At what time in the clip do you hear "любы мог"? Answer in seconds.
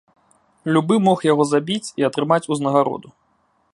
0.77-1.19